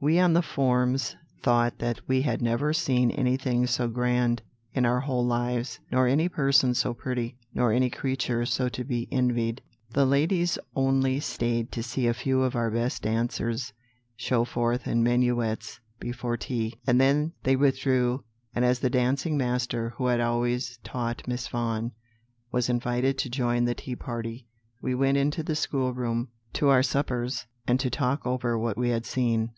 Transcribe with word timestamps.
We 0.00 0.18
on 0.18 0.32
the 0.32 0.42
forms 0.42 1.14
thought 1.44 1.78
that 1.78 2.00
we 2.08 2.22
had 2.22 2.42
never 2.42 2.72
seen 2.72 3.12
anything 3.12 3.68
so 3.68 3.86
grand 3.86 4.42
in 4.74 4.84
our 4.84 4.98
whole 4.98 5.24
lives, 5.24 5.78
nor 5.92 6.08
any 6.08 6.28
person 6.28 6.74
so 6.74 6.92
pretty, 6.92 7.36
nor 7.54 7.70
any 7.70 7.88
creature 7.88 8.44
so 8.46 8.68
to 8.68 8.82
be 8.82 9.06
envied. 9.12 9.62
"The 9.92 10.04
ladies 10.04 10.58
only 10.74 11.20
stayed 11.20 11.70
to 11.70 11.84
see 11.84 12.08
a 12.08 12.14
few 12.14 12.42
of 12.42 12.56
our 12.56 12.68
best 12.68 13.02
dancers 13.02 13.72
show 14.16 14.44
forth 14.44 14.88
in 14.88 15.04
minuets 15.04 15.78
before 16.00 16.36
tea, 16.36 16.74
and 16.84 17.00
then 17.00 17.34
they 17.44 17.54
withdrew: 17.54 18.24
and 18.56 18.64
as 18.64 18.80
the 18.80 18.90
dancing 18.90 19.36
master, 19.38 19.90
who 19.98 20.06
had 20.08 20.20
always 20.20 20.80
taught 20.82 21.28
Miss 21.28 21.46
Vaughan, 21.46 21.92
was 22.50 22.68
invited 22.68 23.18
to 23.18 23.30
join 23.30 23.66
the 23.66 23.74
tea 23.76 23.94
party, 23.94 24.48
we 24.82 24.96
went 24.96 25.16
into 25.16 25.44
the 25.44 25.54
schoolroom 25.54 26.26
to 26.54 26.70
our 26.70 26.82
suppers, 26.82 27.46
and 27.68 27.78
to 27.78 27.88
talk 27.88 28.26
over 28.26 28.58
what 28.58 28.76
we 28.76 28.88
had 28.88 29.06
seen. 29.06 29.52